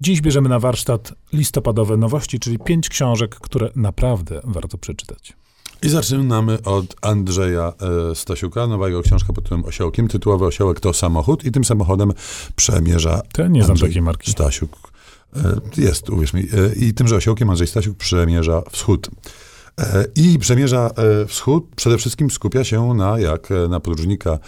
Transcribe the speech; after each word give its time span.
Dziś 0.00 0.20
bierzemy 0.20 0.48
na 0.48 0.58
warsztat 0.58 1.14
listopadowe 1.32 1.96
nowości, 1.96 2.38
czyli 2.38 2.58
pięć 2.58 2.88
książek, 2.88 3.34
które 3.34 3.70
naprawdę 3.76 4.40
warto 4.44 4.78
przeczytać. 4.78 5.32
I 5.82 5.88
zaczynamy 5.88 6.62
od 6.62 6.96
Andrzeja 7.02 7.72
e, 8.10 8.14
Stasiuka, 8.14 8.66
nowego 8.66 9.02
książka 9.02 9.32
pod 9.32 9.44
tytułem 9.44 9.64
Osiołkiem. 9.64 10.08
Tytułowy 10.08 10.46
osiołek 10.46 10.80
to 10.80 10.92
samochód 10.92 11.44
i 11.44 11.52
tym 11.52 11.64
samochodem 11.64 12.12
przemierza 12.56 13.22
To 13.32 13.46
nie 13.46 13.64
znam 13.64 13.78
takiej 13.78 14.02
marki. 14.02 14.30
Stasiuk. 14.30 14.92
E, 15.36 15.60
jest, 15.76 16.10
uwierz 16.10 16.32
mi. 16.32 16.40
E, 16.40 16.74
I 16.76 16.94
tymże 16.94 17.16
osiołkiem 17.16 17.50
Andrzej 17.50 17.66
Stasiuk 17.66 17.96
przemierza 17.96 18.62
wschód. 18.70 19.10
E, 19.80 20.04
I 20.14 20.38
przemierza 20.38 20.90
e, 20.96 21.26
wschód, 21.26 21.66
przede 21.76 21.98
wszystkim 21.98 22.30
skupia 22.30 22.64
się 22.64 22.94
na, 22.94 23.18
jak 23.18 23.50
e, 23.50 23.68
na 23.68 23.80
podróżnika 23.80 24.38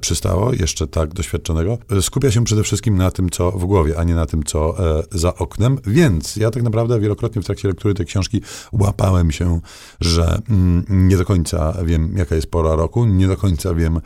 przystało, 0.00 0.52
jeszcze 0.52 0.86
tak 0.86 1.14
doświadczonego, 1.14 1.78
skupia 2.00 2.30
się 2.30 2.44
przede 2.44 2.62
wszystkim 2.62 2.96
na 2.96 3.10
tym, 3.10 3.30
co 3.30 3.50
w 3.50 3.64
głowie, 3.64 3.98
a 3.98 4.04
nie 4.04 4.14
na 4.14 4.26
tym, 4.26 4.42
co 4.42 4.76
za 5.10 5.34
oknem. 5.34 5.78
Więc 5.86 6.36
ja 6.36 6.50
tak 6.50 6.62
naprawdę 6.62 7.00
wielokrotnie 7.00 7.42
w 7.42 7.44
trakcie 7.44 7.68
lektury 7.68 7.94
tej 7.94 8.06
książki 8.06 8.40
łapałem 8.72 9.32
się, 9.32 9.60
że 10.00 10.38
mm, 10.48 10.84
nie 11.08 11.16
do 11.16 11.24
końca 11.24 11.74
wiem, 11.84 12.14
jaka 12.16 12.34
jest 12.34 12.46
pora 12.46 12.76
roku, 12.76 13.04
nie 13.04 13.28
do 13.28 13.36
końca 13.36 13.74
wiem, 13.74 14.00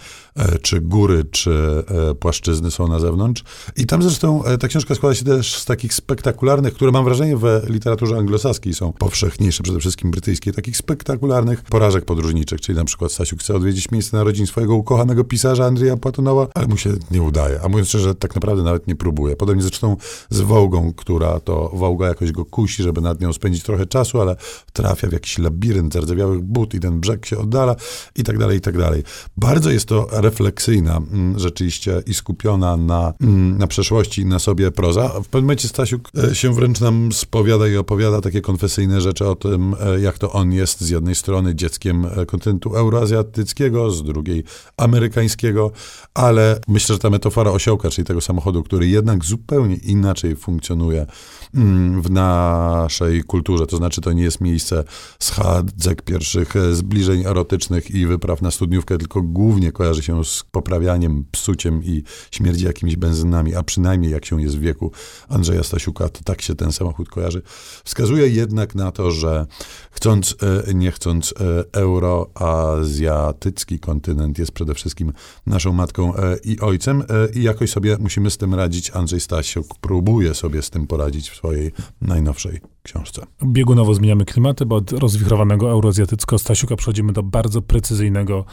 czy 0.62 0.80
góry, 0.80 1.24
czy 1.24 1.84
płaszczyzny 2.20 2.70
są 2.70 2.88
na 2.88 2.98
zewnątrz. 2.98 3.44
I 3.76 3.86
tam 3.86 4.02
zresztą 4.02 4.42
ta 4.60 4.68
książka 4.68 4.94
składa 4.94 5.14
się 5.14 5.24
też 5.24 5.58
z 5.58 5.64
takich 5.64 5.94
spektakularnych, 5.94 6.74
które 6.74 6.92
mam 6.92 7.04
wrażenie 7.04 7.36
w 7.36 7.62
literaturze 7.68 8.16
anglosaskiej 8.16 8.74
są 8.74 8.92
powszechniejsze, 8.92 9.62
przede 9.62 9.80
wszystkim 9.80 10.10
brytyjskiej, 10.10 10.52
takich 10.56 10.76
spektakularnych 10.76 11.62
porażek 11.62 12.04
podróżniczych, 12.04 12.60
czyli 12.60 12.78
na 12.78 12.84
przykład 12.84 13.12
Stasiuk 13.12 13.40
chce 13.40 13.54
odwiedzić 13.54 13.90
miejsce 13.90 14.16
narodzin 14.16 14.46
swojego 14.46 14.74
ukochanego 14.74 15.24
pisarza 15.24 15.64
Andrzeja 15.64 15.96
Platonowa, 15.96 16.48
ale 16.54 16.66
mu 16.66 16.76
się 16.76 16.92
nie 17.10 17.22
udaje. 17.22 17.60
A 17.62 17.68
mówiąc 17.68 17.88
szczerze, 17.88 18.14
tak 18.14 18.34
naprawdę 18.34 18.62
nawet 18.62 18.86
nie 18.86 18.96
próbuje. 18.96 19.36
Podobnie 19.36 19.62
zresztą 19.62 19.96
z 20.30 20.40
Wołgą, 20.40 20.92
która 20.92 21.40
to 21.40 21.70
Wołga 21.74 22.08
jakoś 22.08 22.32
go 22.32 22.44
kusi, 22.44 22.82
żeby 22.82 23.00
nad 23.00 23.20
nią 23.20 23.32
spędzić 23.32 23.62
trochę 23.62 23.86
czasu, 23.86 24.20
ale 24.20 24.36
trafia 24.72 25.08
w 25.08 25.12
jakiś 25.12 25.38
labirynt 25.38 25.92
zardzewiałych 25.92 26.40
but 26.42 26.74
i 26.74 26.80
ten 26.80 27.00
brzeg 27.00 27.26
się 27.26 27.38
oddala 27.38 27.76
i 28.16 28.24
tak 28.24 28.38
dalej, 28.38 28.58
i 28.58 28.60
tak 28.60 28.78
dalej. 28.78 29.02
Bardzo 29.36 29.70
jest 29.70 29.86
to 29.86 30.06
refleksyjna 30.10 30.96
mm, 30.96 31.38
rzeczywiście 31.38 32.02
i 32.06 32.14
skupiona 32.14 32.76
na, 32.76 33.12
mm, 33.20 33.58
na 33.58 33.66
przeszłości 33.66 34.22
i 34.22 34.26
na 34.26 34.38
sobie 34.38 34.70
proza. 34.70 35.08
W 35.08 35.28
pewnym 35.28 35.44
momencie 35.44 35.68
Stasiuk 35.68 36.10
e, 36.30 36.34
się 36.34 36.54
wręcz 36.54 36.80
nam 36.80 37.12
spowiada 37.12 37.68
i 37.68 37.76
opowiada 37.76 38.20
takie 38.20 38.40
konfesyjne 38.40 39.00
rzeczy 39.00 39.28
o 39.28 39.34
tym, 39.34 39.74
e, 39.80 40.00
jak 40.00 40.18
to 40.18 40.32
on 40.32 40.45
jest 40.52 40.80
z 40.80 40.88
jednej 40.90 41.14
strony 41.14 41.54
dzieckiem 41.54 42.06
e, 42.06 42.26
kontynentu 42.26 42.76
euroazjatyckiego, 42.76 43.90
z 43.90 44.02
drugiej 44.02 44.44
amerykańskiego, 44.76 45.72
ale 46.14 46.60
myślę, 46.68 46.94
że 46.94 46.98
ta 46.98 47.10
metafora 47.10 47.50
osiołka, 47.50 47.90
czyli 47.90 48.06
tego 48.06 48.20
samochodu, 48.20 48.62
który 48.62 48.88
jednak 48.88 49.24
zupełnie 49.24 49.76
inaczej 49.76 50.36
funkcjonuje 50.36 51.06
mm, 51.54 52.02
w 52.02 52.10
naszej 52.10 53.22
kulturze, 53.22 53.66
to 53.66 53.76
znaczy 53.76 54.00
to 54.00 54.12
nie 54.12 54.22
jest 54.22 54.40
miejsce 54.40 54.84
schadzek 55.18 56.02
pierwszych, 56.02 56.56
e, 56.56 56.74
zbliżeń 56.74 57.24
erotycznych 57.26 57.90
i 57.90 58.06
wypraw 58.06 58.42
na 58.42 58.50
studniówkę, 58.50 58.98
tylko 58.98 59.22
głównie 59.22 59.72
kojarzy 59.72 60.02
się 60.02 60.24
z 60.24 60.44
poprawianiem, 60.50 61.24
psuciem 61.32 61.84
i 61.84 62.02
śmierdzi 62.30 62.64
jakimiś 62.64 62.96
benzynami, 62.96 63.54
a 63.54 63.62
przynajmniej 63.62 64.12
jak 64.12 64.24
się 64.24 64.42
jest 64.42 64.56
w 64.56 64.60
wieku 64.60 64.92
Andrzeja 65.28 65.62
Stasiuka, 65.62 66.08
to 66.08 66.20
tak 66.24 66.42
się 66.42 66.54
ten 66.54 66.72
samochód 66.72 67.08
kojarzy. 67.08 67.42
Wskazuje 67.84 68.28
jednak 68.28 68.74
na 68.74 68.92
to, 68.92 69.10
że 69.10 69.46
chcąc, 69.90 70.35
nie 70.74 70.92
chcąc, 70.92 71.34
e, 71.40 71.64
euroazjatycki 71.72 73.78
kontynent 73.78 74.38
jest 74.38 74.52
przede 74.52 74.74
wszystkim 74.74 75.12
naszą 75.46 75.72
matką 75.72 76.16
e, 76.16 76.36
i 76.44 76.60
ojcem 76.60 77.00
e, 77.00 77.04
i 77.34 77.42
jakoś 77.42 77.70
sobie 77.70 77.96
musimy 78.00 78.30
z 78.30 78.36
tym 78.36 78.54
radzić. 78.54 78.90
Andrzej 78.90 79.20
Stasiuk 79.20 79.66
próbuje 79.80 80.34
sobie 80.34 80.62
z 80.62 80.70
tym 80.70 80.86
poradzić 80.86 81.30
w 81.30 81.36
swojej 81.36 81.72
najnowszej 82.00 82.60
książce. 82.82 83.26
Biegunowo 83.44 83.94
zmieniamy 83.94 84.24
klimaty, 84.24 84.66
bo 84.66 84.76
od 84.76 84.92
rozwichrowanego 84.92 85.70
euroazjatycko 85.70 86.38
Stasiuka 86.38 86.76
przechodzimy 86.76 87.12
do 87.12 87.22
bardzo 87.22 87.62
precyzyjnego 87.62 88.44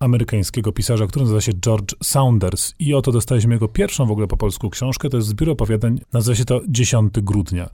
amerykańskiego 0.00 0.72
pisarza, 0.72 1.06
który 1.06 1.24
nazywa 1.24 1.40
się 1.40 1.52
George 1.52 1.94
Saunders. 2.02 2.74
I 2.78 2.94
oto 2.94 3.12
dostaliśmy 3.12 3.54
jego 3.54 3.68
pierwszą 3.68 4.06
w 4.06 4.10
ogóle 4.10 4.26
po 4.26 4.36
polsku 4.36 4.70
książkę. 4.70 5.08
To 5.08 5.16
jest 5.16 5.28
zbiór 5.28 5.50
opowiadań, 5.50 6.00
nazywa 6.12 6.36
się 6.36 6.44
to 6.44 6.60
10 6.68 7.12
grudnia. 7.20 7.70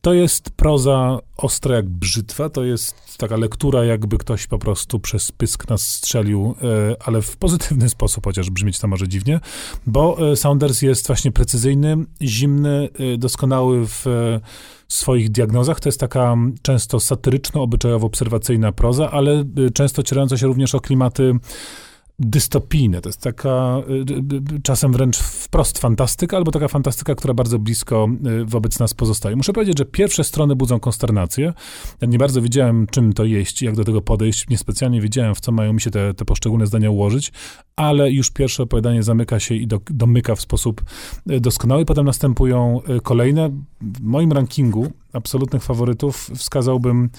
To 0.00 0.14
jest 0.14 0.50
proza 0.50 1.18
ostra 1.36 1.76
jak 1.76 1.88
brzytwa, 1.88 2.48
to 2.48 2.64
jest 2.64 3.16
taka 3.18 3.36
lektura, 3.36 3.84
jakby 3.84 4.18
ktoś 4.18 4.46
po 4.46 4.58
prostu 4.58 5.00
przez 5.00 5.32
pysk 5.32 5.68
nas 5.68 5.86
strzelił, 5.86 6.54
e, 6.62 6.96
ale 7.04 7.22
w 7.22 7.36
pozytywny 7.36 7.88
sposób, 7.88 8.24
chociaż 8.24 8.50
brzmieć 8.50 8.78
to 8.78 8.88
może 8.88 9.08
dziwnie, 9.08 9.40
bo 9.86 10.32
e, 10.32 10.36
Saunders 10.36 10.82
jest 10.82 11.06
właśnie 11.06 11.32
precyzyjny, 11.32 11.96
zimny, 12.22 12.88
e, 13.14 13.18
doskonały 13.18 13.86
w 13.86 14.04
swoich 14.94 15.30
diagnozach. 15.30 15.80
To 15.80 15.88
jest 15.88 16.00
taka 16.00 16.32
m, 16.32 16.54
często 16.62 17.00
satyryczno-obyczajowo-obserwacyjna 17.00 18.72
proza, 18.72 19.10
ale 19.10 19.44
y, 19.58 19.70
często 19.70 20.00
ocierająca 20.00 20.38
się 20.38 20.46
również 20.46 20.74
o 20.74 20.80
klimaty 20.80 21.34
dystopijne. 22.18 23.00
To 23.00 23.08
jest 23.08 23.20
taka 23.20 23.82
y, 24.58 24.62
czasem 24.62 24.92
wręcz 24.92 25.18
wprost 25.18 25.78
fantastyka, 25.78 26.36
albo 26.36 26.50
taka 26.50 26.68
fantastyka, 26.68 27.14
która 27.14 27.34
bardzo 27.34 27.58
blisko 27.58 28.08
y, 28.26 28.44
wobec 28.44 28.78
nas 28.78 28.94
pozostaje. 28.94 29.36
Muszę 29.36 29.52
powiedzieć, 29.52 29.78
że 29.78 29.84
pierwsze 29.84 30.24
strony 30.24 30.56
budzą 30.56 30.80
konsternację. 30.80 31.52
Ja 32.00 32.08
nie 32.08 32.18
bardzo 32.18 32.42
wiedziałem, 32.42 32.86
czym 32.86 33.12
to 33.12 33.24
jeść, 33.24 33.62
jak 33.62 33.76
do 33.76 33.84
tego 33.84 34.02
podejść. 34.02 34.48
Niespecjalnie 34.48 35.00
wiedziałem, 35.00 35.34
w 35.34 35.40
co 35.40 35.52
mają 35.52 35.72
mi 35.72 35.80
się 35.80 35.90
te, 35.90 36.14
te 36.14 36.24
poszczególne 36.24 36.66
zdania 36.66 36.90
ułożyć, 36.90 37.32
ale 37.76 38.10
już 38.10 38.30
pierwsze 38.30 38.62
opowiadanie 38.62 39.02
zamyka 39.02 39.40
się 39.40 39.54
i 39.54 39.66
do, 39.66 39.80
domyka 39.90 40.34
w 40.34 40.40
sposób 40.40 40.82
y, 41.30 41.40
doskonały. 41.40 41.84
Potem 41.84 42.06
następują 42.06 42.80
kolejne. 43.02 43.50
W 43.80 44.00
moim 44.00 44.32
rankingu 44.32 44.92
absolutnych 45.12 45.62
faworytów 45.62 46.30
wskazałbym 46.36 47.10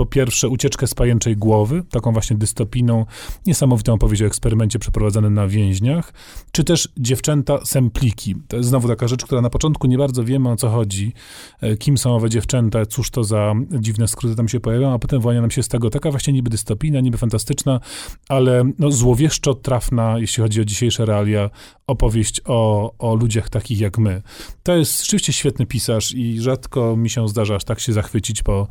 po 0.00 0.06
pierwsze 0.06 0.48
ucieczkę 0.48 0.86
z 0.86 0.94
pajęczej 0.94 1.36
głowy, 1.36 1.82
taką 1.90 2.12
właśnie 2.12 2.36
dystopijną, 2.36 3.06
niesamowitą 3.46 3.92
opowieść 3.92 4.22
o 4.22 4.26
eksperymencie 4.26 4.78
przeprowadzonym 4.78 5.34
na 5.34 5.48
więźniach, 5.48 6.12
czy 6.52 6.64
też 6.64 6.88
dziewczęta 6.96 7.64
sempliki. 7.64 8.34
To 8.48 8.56
jest 8.56 8.68
znowu 8.68 8.88
taka 8.88 9.08
rzecz, 9.08 9.24
która 9.24 9.40
na 9.40 9.50
początku 9.50 9.86
nie 9.86 9.98
bardzo 9.98 10.24
wiemy 10.24 10.50
o 10.50 10.56
co 10.56 10.68
chodzi, 10.68 11.12
e, 11.60 11.76
kim 11.76 11.98
są 11.98 12.16
owe 12.16 12.30
dziewczęta, 12.30 12.86
cóż 12.86 13.10
to 13.10 13.24
za 13.24 13.54
dziwne 13.80 14.08
skróty 14.08 14.36
tam 14.36 14.48
się 14.48 14.60
pojawiają, 14.60 14.92
a 14.92 14.98
potem 14.98 15.20
wyłania 15.20 15.40
nam 15.40 15.50
się 15.50 15.62
z 15.62 15.68
tego 15.68 15.90
taka 15.90 16.10
właśnie 16.10 16.32
niby 16.32 16.50
dystopijna, 16.50 17.00
niby 17.00 17.18
fantastyczna, 17.18 17.80
ale 18.28 18.64
no, 18.78 18.90
złowieszczo 18.90 19.54
trafna, 19.54 20.18
jeśli 20.18 20.42
chodzi 20.42 20.60
o 20.60 20.64
dzisiejsze 20.64 21.04
realia, 21.04 21.50
opowieść 21.86 22.40
o, 22.44 22.92
o 22.98 23.14
ludziach 23.14 23.48
takich 23.48 23.80
jak 23.80 23.98
my. 23.98 24.22
To 24.62 24.76
jest 24.76 25.00
rzeczywiście 25.00 25.32
świetny 25.32 25.66
pisarz 25.66 26.14
i 26.14 26.40
rzadko 26.40 26.96
mi 26.96 27.10
się 27.10 27.28
zdarza 27.28 27.54
aż 27.54 27.64
tak 27.64 27.80
się 27.80 27.92
zachwycić 27.92 28.42
po, 28.42 28.68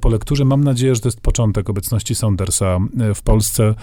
po 0.00 0.08
lekturze. 0.08 0.44
Mam 0.44 0.64
nadzieję, 0.64 0.94
że 0.94 1.00
to 1.00 1.08
jest 1.08 1.20
początek 1.20 1.70
obecności 1.70 2.14
Saundersa 2.14 2.78
e, 3.00 3.14
w 3.14 3.22
Polsce. 3.22 3.74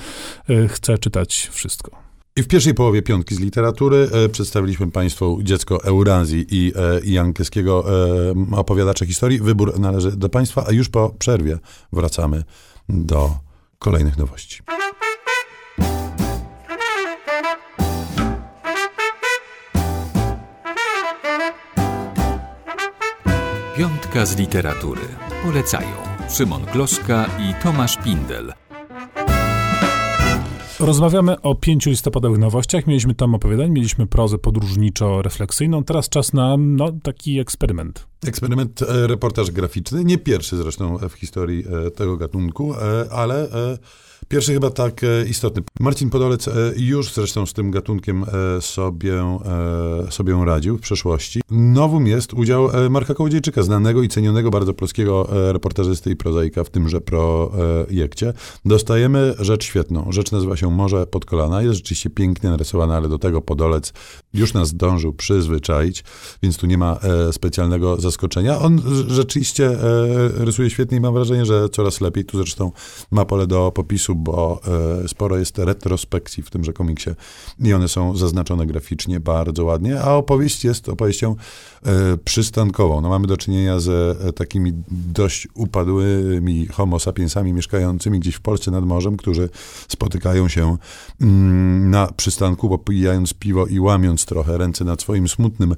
E, 0.50 0.68
Chcę 0.68 0.98
czytać 0.98 1.50
wszystko. 1.52 2.12
I 2.36 2.44
w 2.44 2.48
pierwszej 2.48 2.74
połowie 2.74 3.02
piątki 3.02 3.36
z 3.36 3.40
literatury 3.40 4.10
e, 4.12 4.30
przedstawiliśmy 4.30 4.92
Państwu 4.92 5.40
dziecko 5.44 5.84
Eurazji 5.84 6.46
i, 6.50 6.74
e, 6.76 7.02
e, 7.88 8.56
opowiadacza 8.56 9.06
historii. 9.06 9.40
Wybór 9.40 9.80
należy 9.80 10.12
do 10.12 10.30
Państwa, 10.30 10.66
a 10.68 10.72
już 10.72 10.90
po 10.90 11.10
przerwie 11.20 11.60
wracamy 11.94 12.44
do 12.90 13.32
kolejnych 13.80 14.18
nowości. 14.18 14.62
Piątka 23.78 24.26
z 24.26 24.38
literatury. 24.38 25.31
Polecają 25.44 25.96
Szymon 26.30 26.66
Gloszka 26.74 27.26
i 27.26 27.64
Tomasz 27.64 27.98
Pindel. 27.98 28.54
Rozmawiamy 30.80 31.42
o 31.42 31.56
pięciu 31.56 31.90
listopadowych 31.90 32.40
nowościach. 32.40 32.88
Mieliśmy 32.88 33.16
tam 33.16 33.36
opowiadań, 33.36 33.72
mieliśmy 33.72 34.08
prozę 34.08 34.38
podróżniczo-refleksyjną. 34.38 35.84
Teraz 35.84 36.10
czas 36.10 36.34
na 36.34 36.58
no, 36.58 36.92
taki 37.04 37.40
eksperyment. 37.40 38.08
Eksperyment, 38.28 38.82
e, 38.82 39.08
reportaż 39.08 39.52
graficzny, 39.52 40.04
nie 40.04 40.18
pierwszy 40.18 40.58
zresztą 40.58 40.98
w 41.10 41.14
historii 41.14 41.64
e, 41.88 41.92
tego 41.92 42.18
gatunku, 42.18 42.74
e, 42.74 43.12
ale 43.12 43.50
pierwszy 44.32 44.54
chyba 44.54 44.70
tak 44.70 45.04
e, 45.04 45.26
istotny. 45.30 45.64
Marcin 45.80 46.10
Podolec 46.10 46.48
e, 46.48 46.52
już 46.78 47.14
zresztą 47.14 47.46
z 47.46 47.54
tym 47.54 47.72
gatunkiem 47.72 48.24
e, 48.58 48.62
sobie, 48.62 49.40
sobie 50.10 50.46
radził 50.46 50.78
w 50.78 50.82
przeszłości. 50.82 51.42
Nowym 51.52 52.08
jest 52.08 52.34
udział 52.34 52.70
Marka 52.90 53.14
Kołodziejczyka, 53.14 53.64
znanego 53.64 54.04
i 54.04 54.08
cenionego 54.08 54.50
bardzo 54.50 54.74
polskiego 54.74 55.28
reportażysty 55.52 56.12
i 56.12 56.16
prozaika 56.16 56.64
w 56.64 56.70
tymże 56.70 57.02
projekcie. 57.02 58.34
Dostajemy 58.66 59.34
rzecz 59.40 59.64
świetną. 59.64 60.12
Rzecz 60.12 60.32
nazywa 60.32 60.58
się 60.58 60.72
Morze 60.72 61.08
pod 61.08 61.26
kolana. 61.26 61.62
Jest 61.62 61.76
rzeczywiście 61.76 62.10
pięknie 62.10 62.50
narysowana, 62.50 62.98
ale 62.98 63.10
do 63.10 63.20
tego 63.20 63.42
Podolec 63.42 63.94
już 64.34 64.54
nas 64.54 64.68
zdążył 64.68 65.14
przyzwyczaić, 65.14 66.04
więc 66.44 66.58
tu 66.58 66.68
nie 66.68 66.78
ma 66.78 67.00
specjalnego 67.32 68.02
zaskoczenia. 68.02 68.60
On 68.60 68.82
rzeczywiście 69.08 69.78
rysuje 70.34 70.70
świetnie 70.70 70.98
i 70.98 71.02
mam 71.02 71.14
wrażenie, 71.14 71.46
że 71.46 71.70
coraz 71.70 72.02
lepiej. 72.02 72.26
Tu 72.26 72.38
zresztą 72.38 72.72
ma 73.12 73.26
pole 73.26 73.48
do 73.48 73.72
popisu, 73.72 74.16
bo 74.22 74.62
e, 75.04 75.08
sporo 75.08 75.38
jest 75.38 75.58
retrospekcji 75.58 76.44
w 76.44 76.50
tymże 76.50 76.74
komiksie 76.74 77.10
i 77.60 77.74
one 77.74 77.88
są 77.88 78.18
zaznaczone 78.18 78.66
graficznie 78.66 79.20
bardzo 79.20 79.66
ładnie, 79.66 80.02
a 80.02 80.16
opowieść 80.16 80.64
jest 80.66 80.90
opowieścią 80.90 81.36
e, 81.86 82.18
przystankową. 82.18 83.02
No, 83.02 83.10
mamy 83.10 83.28
do 83.28 83.38
czynienia 83.38 83.80
ze 83.80 84.16
e, 84.28 84.34
takimi 84.34 84.74
dość 84.92 85.48
upadłymi 85.54 86.68
homo 86.68 87.00
sapiensami 87.00 87.54
mieszkającymi 87.54 88.20
gdzieś 88.20 88.36
w 88.36 88.42
Polsce 88.42 88.72
nad 88.72 88.86
morzem, 88.86 89.18
którzy 89.18 89.50
spotykają 89.88 90.48
się 90.48 90.78
mm, 91.22 91.90
na 91.90 92.08
przystanku, 92.18 92.70
popijając 92.70 93.34
piwo 93.34 93.66
i 93.66 93.80
łamiąc 93.80 94.26
trochę 94.26 94.58
ręce 94.58 94.86
nad 94.86 95.02
swoim 95.02 95.28
smutnym 95.28 95.76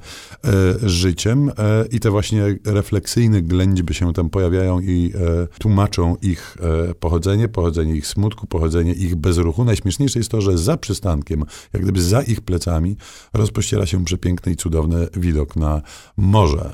życiem 0.83 1.51
i 1.91 1.99
te 1.99 2.09
właśnie 2.09 2.43
refleksyjne 2.65 3.41
ględźby 3.41 3.93
się 3.93 4.13
tam 4.13 4.29
pojawiają 4.29 4.79
i 4.79 5.13
tłumaczą 5.59 6.15
ich 6.21 6.57
pochodzenie, 6.99 7.47
pochodzenie 7.47 7.95
ich 7.95 8.07
smutku, 8.07 8.32
pochodzenie 8.35 8.93
ich 8.93 9.15
bezruchu. 9.15 9.65
Najśmieszniejsze 9.65 10.19
jest 10.19 10.31
to, 10.31 10.41
że 10.41 10.57
za 10.57 10.77
przystankiem, 10.77 11.45
jak 11.73 11.81
gdyby 11.83 12.01
za 12.01 12.21
ich 12.21 12.41
plecami, 12.41 12.95
rozpościera 13.33 13.85
się 13.85 14.05
przepiękny 14.05 14.51
i 14.51 14.55
cudowny 14.55 15.07
widok 15.13 15.55
na 15.55 15.81
morze. 16.17 16.71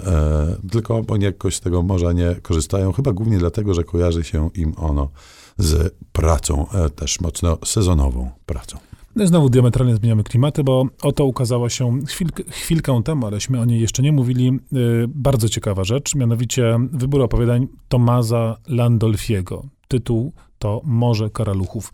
E, 0.64 0.70
tylko 0.72 1.02
oni 1.08 1.24
jakoś 1.24 1.56
z 1.56 1.60
tego 1.60 1.84
morza 1.84 2.14
nie 2.14 2.36
korzystają, 2.42 2.92
chyba 2.92 3.14
głównie 3.14 3.38
dlatego, 3.38 3.74
że 3.74 3.84
kojarzy 3.84 4.24
się 4.24 4.50
im 4.56 4.74
ono 4.78 5.10
z 5.58 5.94
pracą, 6.12 6.70
e, 6.72 6.90
też 6.90 7.22
mocno 7.22 7.58
sezonową 7.66 8.30
pracą. 8.46 8.78
No 9.16 9.24
i 9.24 9.28
znowu 9.28 9.50
diametralnie 9.50 9.96
zmieniamy 9.96 10.24
klimaty, 10.24 10.64
bo 10.64 10.86
oto 11.02 11.26
ukazała 11.26 11.70
się 11.70 12.00
chwilkę, 12.08 12.44
chwilkę 12.44 13.02
temu, 13.06 13.28
aleśmy 13.28 13.60
o 13.60 13.66
niej 13.66 13.82
jeszcze 13.82 14.04
nie 14.04 14.12
mówili, 14.12 14.60
yy, 14.72 15.06
bardzo 15.08 15.50
ciekawa 15.50 15.84
rzecz, 15.84 16.16
mianowicie 16.16 16.80
wybór 16.92 17.22
opowiadań 17.22 17.68
Tomaza 17.88 18.58
Landolfiego. 18.68 19.66
Tytuł 19.92 20.34
to 20.60 20.82
Morze 20.86 21.30
Karaluchów. 21.30 21.94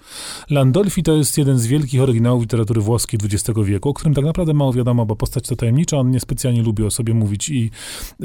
Landolfi 0.49 1.03
to 1.03 1.13
jest 1.13 1.37
jeden 1.37 1.59
z 1.59 1.67
wielkich 1.67 2.01
oryginałów 2.01 2.41
literatury 2.41 2.81
włoskiej 2.81 3.19
XX 3.23 3.59
wieku, 3.63 3.89
o 3.89 3.93
którym 3.93 4.13
tak 4.13 4.25
naprawdę 4.25 4.53
mało 4.53 4.73
wiadomo, 4.73 5.05
bo 5.05 5.15
postać 5.15 5.47
to 5.47 5.55
tajemnicza, 5.55 5.97
on 5.97 6.11
niespecjalnie 6.11 6.63
lubi 6.63 6.83
o 6.83 6.91
sobie 6.91 7.13
mówić 7.13 7.49
i 7.49 7.71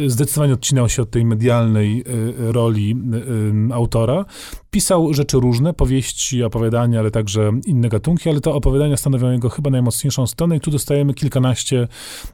zdecydowanie 0.07 0.53
odcinał 0.53 0.89
się 0.89 1.03
od 1.03 1.11
tej 1.11 1.25
medialnej 1.25 2.01
y, 2.01 2.53
roli 2.53 2.97
y, 3.71 3.75
autora. 3.75 4.25
Pisał 4.71 5.15
rzeczy 5.15 5.41
różne, 5.41 5.75
powieści, 5.75 6.43
opowiadania, 6.43 7.01
ale 7.01 7.11
także 7.11 7.53
inne 7.67 7.89
gatunki, 7.89 8.31
ale 8.31 8.41
te 8.41 8.51
opowiadania 8.51 8.97
stanowią 8.97 9.31
jego 9.31 9.49
chyba 9.49 9.71
najmocniejszą 9.71 10.27
stronę 10.27 10.57
i 10.57 10.61
tu 10.61 10.71
dostajemy 10.71 11.15
kilkanaście 11.15 11.89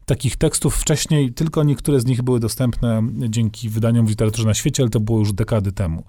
takich 0.05 0.37
tekstów. 0.37 0.77
Wcześniej 0.77 1.33
tylko 1.33 1.65
niektóre 1.65 2.01
z 2.01 2.07
nich 2.07 2.23
były 2.23 2.41
dostępne 2.41 3.03
dzięki 3.29 3.69
wydaniom 3.69 4.07
w 4.07 4.09
literaturze 4.09 4.49
na 4.49 4.55
świecie, 4.55 4.83
ale 4.83 4.91
to 4.91 5.01
było 5.01 5.19
już 5.19 5.33
dekady 5.33 5.73
temu. 5.73 6.05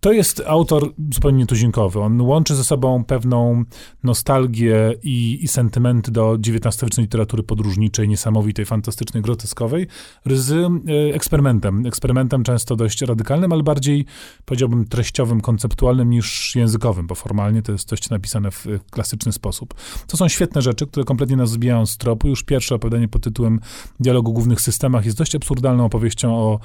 To 0.00 0.12
jest 0.12 0.42
autor 0.46 0.92
zupełnie 1.14 1.38
nietuzinkowy. 1.38 2.00
On 2.00 2.20
łączy 2.20 2.54
ze 2.54 2.64
sobą 2.64 3.04
pewną 3.04 3.64
nostalgię 4.02 4.94
i, 5.02 5.38
i 5.42 5.48
sentymenty 5.48 6.10
do 6.10 6.34
XIX-wiecznej 6.34 7.04
literatury 7.04 7.42
podróżniczej, 7.42 8.08
niesamowitej, 8.08 8.64
fantastycznej, 8.64 9.22
groteskowej, 9.22 9.86
z 10.26 10.50
e, 10.52 11.14
eksperymentem. 11.14 11.86
Eksperymentem 11.86 12.42
często 12.44 12.76
dość 12.76 13.02
radykalnym, 13.02 13.52
ale 13.52 13.62
bardziej, 13.62 14.04
powiedziałbym, 14.44 14.84
treściowym, 14.84 15.40
konceptualnym 15.40 16.10
niż 16.10 16.56
językowym, 16.56 17.06
bo 17.06 17.14
formalnie 17.14 17.62
to 17.62 17.72
jest 17.72 17.88
coś 17.88 18.10
napisane 18.10 18.50
w 18.50 18.66
klasyczny 18.90 19.32
sposób. 19.32 19.74
To 20.06 20.16
są 20.16 20.28
świetne 20.28 20.62
rzeczy, 20.62 20.86
które 20.86 21.04
kompletnie 21.04 21.36
nas 21.36 21.50
zbijają 21.50 21.86
z 21.86 21.96
tropu. 21.96 22.28
Już 22.28 22.42
pierwsze 22.42 22.74
opowiadanie 22.74 23.08
pod 23.08 23.22
tytułem 23.22 23.60
Dialogu 24.00 24.30
o 24.30 24.34
głównych 24.34 24.60
systemach 24.60 25.04
jest 25.04 25.18
dość 25.18 25.34
absurdalną 25.34 25.84
opowieścią 25.84 26.34
o 26.34 26.60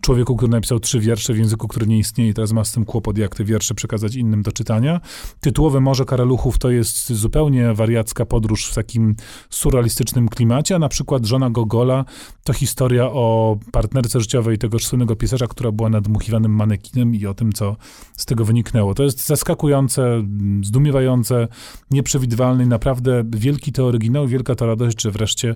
człowieku, 0.00 0.36
który 0.36 0.50
napisał 0.50 0.80
trzy 0.80 1.00
wiersze 1.00 1.32
w 1.34 1.38
języku, 1.38 1.68
który 1.68 1.86
nie 1.86 1.98
istnieje 1.98 2.30
i 2.30 2.34
teraz 2.34 2.52
ma 2.52 2.64
z 2.64 2.77
tym 2.78 2.84
kłopot, 2.84 3.18
jak 3.18 3.36
te 3.36 3.44
wiersze 3.44 3.74
przekazać 3.74 4.14
innym 4.14 4.42
do 4.42 4.52
czytania. 4.52 5.00
Tytułowe 5.40 5.80
Morze 5.80 6.04
Karaluchów 6.04 6.58
to 6.58 6.70
jest 6.70 7.12
zupełnie 7.12 7.74
wariacka 7.74 8.26
podróż 8.26 8.66
w 8.66 8.74
takim 8.74 9.16
surrealistycznym 9.50 10.28
klimacie, 10.28 10.74
a 10.74 10.78
na 10.78 10.88
przykład 10.88 11.26
Żona 11.26 11.50
Gogola 11.50 12.04
to 12.44 12.52
historia 12.52 13.06
o 13.06 13.56
partnerce 13.72 14.20
życiowej 14.20 14.58
tego 14.58 14.78
słynnego 14.78 15.16
pisarza, 15.16 15.46
która 15.46 15.72
była 15.72 15.88
nadmuchiwanym 15.88 16.54
manekinem 16.54 17.14
i 17.14 17.26
o 17.26 17.34
tym, 17.34 17.52
co 17.52 17.76
z 18.16 18.26
tego 18.26 18.44
wyniknęło. 18.44 18.94
To 18.94 19.02
jest 19.02 19.26
zaskakujące, 19.26 20.22
zdumiewające, 20.62 21.48
nieprzewidywalne 21.90 22.64
i 22.64 22.68
naprawdę 22.68 23.24
wielki 23.36 23.72
to 23.72 23.86
oryginał, 23.86 24.26
wielka 24.26 24.54
to 24.54 24.66
radość, 24.66 25.02
że 25.02 25.10
wreszcie, 25.10 25.54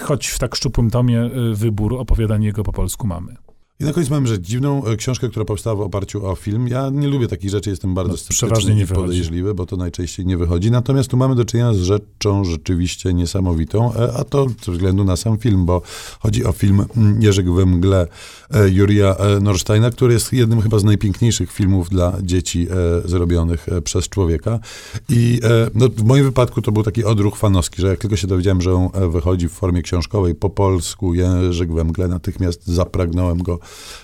choć 0.00 0.28
w 0.28 0.38
tak 0.38 0.54
szczupłym 0.54 0.90
tomie, 0.90 1.24
y, 1.24 1.54
wybór 1.54 1.94
opowiadania 1.94 2.46
jego 2.46 2.62
po 2.62 2.72
polsku 2.72 3.06
mamy. 3.06 3.49
I 3.80 3.84
na 3.84 3.92
koniec 3.92 4.10
mam, 4.10 4.26
że 4.26 4.40
dziwną 4.40 4.84
e, 4.84 4.96
książkę, 4.96 5.28
która 5.28 5.44
powstała 5.44 5.76
w 5.76 5.80
oparciu 5.80 6.26
o 6.26 6.34
film. 6.34 6.68
Ja 6.68 6.90
nie 6.90 7.08
lubię 7.08 7.28
takich 7.28 7.50
rzeczy, 7.50 7.70
jestem 7.70 7.94
bardzo 7.94 8.12
no, 8.12 8.16
sceptyczny 8.16 8.74
nie 8.74 8.82
i 8.82 8.86
podejrzliwy, 8.86 9.54
bo 9.54 9.66
to 9.66 9.76
najczęściej 9.76 10.26
nie 10.26 10.36
wychodzi. 10.36 10.70
Natomiast 10.70 11.10
tu 11.10 11.16
mamy 11.16 11.34
do 11.34 11.44
czynienia 11.44 11.74
z 11.74 11.76
rzeczą 11.76 12.44
rzeczywiście 12.44 13.14
niesamowitą, 13.14 13.94
e, 13.94 14.12
a 14.12 14.24
to 14.24 14.46
ze 14.64 14.72
względu 14.72 15.04
na 15.04 15.16
sam 15.16 15.38
film, 15.38 15.66
bo 15.66 15.82
chodzi 16.20 16.44
o 16.44 16.52
film 16.52 16.84
mm, 16.96 17.22
Jerzek 17.22 17.52
we 17.52 17.66
mgle 17.66 18.06
e, 18.50 18.68
Jurija 18.68 19.16
Norsteina, 19.40 19.90
który 19.90 20.14
jest 20.14 20.32
jednym 20.32 20.60
chyba 20.60 20.78
z 20.78 20.84
najpiękniejszych 20.84 21.52
filmów 21.52 21.90
dla 21.90 22.16
dzieci 22.22 22.66
zrobionych 23.04 23.66
przez 23.84 24.08
człowieka. 24.08 24.58
I 25.08 25.40
no, 25.74 25.88
w 25.88 26.04
moim 26.04 26.24
wypadku 26.24 26.62
to 26.62 26.72
był 26.72 26.82
taki 26.82 27.04
odruch 27.04 27.36
fanowski, 27.36 27.82
że 27.82 27.88
jak 27.88 27.98
tylko 27.98 28.16
się 28.16 28.26
dowiedziałem, 28.26 28.62
że 28.62 28.74
on 28.74 29.10
wychodzi 29.10 29.48
w 29.48 29.52
formie 29.52 29.82
książkowej 29.82 30.34
po 30.34 30.50
polsku 30.50 31.14
Jerzek 31.14 31.72
we 31.72 31.84
mgle, 31.84 32.08
natychmiast 32.08 32.66
zapragnąłem 32.66 33.42
go 33.42 33.58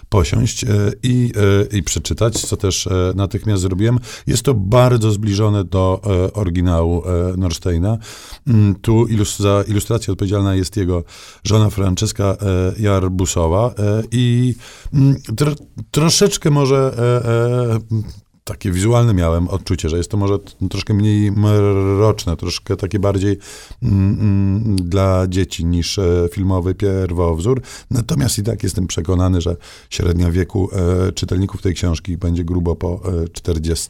posiąść 0.09 0.65
e, 0.65 0.69
i, 1.03 1.33
e, 1.73 1.77
i 1.77 1.83
przeczytać, 1.83 2.41
co 2.47 2.57
też 2.57 2.87
e, 2.87 3.13
natychmiast 3.15 3.63
zrobiłem. 3.63 3.99
Jest 4.27 4.43
to 4.43 4.55
bardzo 4.55 5.13
zbliżone 5.13 5.65
do 5.65 6.01
oryginału 6.35 7.03
Norsteina. 7.37 7.99
Mm, 8.47 8.75
tu 8.75 9.07
za 9.39 9.65
ilustrację 9.69 10.13
odpowiedzialna 10.13 10.55
jest 10.55 10.77
jego 10.77 11.05
żona 11.45 11.71
Franceska 11.71 12.37
Jarbusowa 12.79 13.75
i 14.13 14.55
mm, 14.95 15.17
tro, 15.37 15.53
troszeczkę 15.91 16.51
może 16.51 16.95
takie 18.46 18.72
wizualne 18.72 19.14
miałem 19.14 19.48
odczucie, 19.48 19.88
że 19.88 19.96
jest 19.96 20.10
to 20.10 20.16
może 20.16 20.38
troszkę 20.70 20.94
mniej 20.94 21.32
mroczne, 21.32 22.37
troszkę 22.37 22.76
takie 22.76 22.98
bardziej 22.98 23.38
mm, 23.82 24.19
mm, 24.20 24.76
dla 24.76 25.26
dzieci 25.28 25.64
niż 25.64 25.98
e, 25.98 26.28
filmowy 26.32 26.75
pierwowzór. 26.75 27.62
Natomiast 27.90 28.38
i 28.38 28.43
tak 28.43 28.62
jestem 28.62 28.87
przekonany, 28.87 29.40
że 29.40 29.56
średnia 29.90 30.31
wieku 30.31 30.69
e, 30.72 31.12
czytelników 31.12 31.62
tej 31.62 31.75
książki 31.75 32.16
będzie 32.16 32.44
grubo 32.44 32.76
po 32.76 33.00
e, 33.22 33.28
40, 33.28 33.88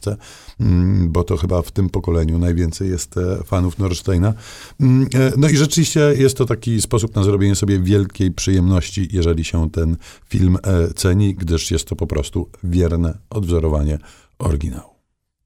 mm, 0.59 1.11
bo 1.11 1.23
to 1.23 1.37
chyba 1.37 1.61
w 1.61 1.71
tym 1.71 1.89
pokoleniu 1.89 2.39
najwięcej 2.39 2.89
jest 2.89 3.17
e, 3.17 3.43
fanów 3.43 3.79
Norsteina. 3.79 4.33
Mm, 4.79 5.07
e, 5.13 5.31
no 5.37 5.49
i 5.49 5.57
rzeczywiście 5.57 5.99
jest 5.99 6.37
to 6.37 6.45
taki 6.45 6.81
sposób 6.81 7.15
na 7.15 7.23
zrobienie 7.23 7.55
sobie 7.55 7.79
wielkiej 7.79 8.31
przyjemności, 8.31 9.09
jeżeli 9.11 9.43
się 9.43 9.69
ten 9.71 9.97
film 10.29 10.57
ceni, 10.95 11.35
gdyż 11.35 11.71
jest 11.71 11.87
to 11.87 11.95
po 11.95 12.07
prostu 12.07 12.49
wierne 12.63 13.17
odwzorowanie 13.29 13.99
oryginału. 14.39 14.95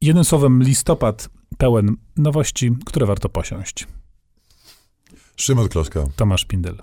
Jednym 0.02 0.26
słowem, 0.26 0.64
listopad 0.64 1.30
pełen 1.58 1.96
nowości, 2.18 2.72
które 2.86 3.06
warto 3.06 3.30
posiąść. 3.30 3.88
Szymon 5.36 5.70
Kloska. 5.70 6.04
Tomasz 6.16 6.46
Pindel. 6.46 6.78